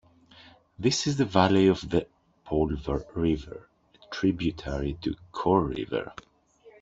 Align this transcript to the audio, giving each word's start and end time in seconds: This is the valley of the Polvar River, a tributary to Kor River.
This 0.79 1.05
is 1.05 1.17
the 1.17 1.25
valley 1.25 1.67
of 1.67 1.87
the 1.87 2.07
Polvar 2.47 3.05
River, 3.13 3.69
a 4.03 4.07
tributary 4.11 4.97
to 5.03 5.13
Kor 5.31 5.63
River. 5.63 6.13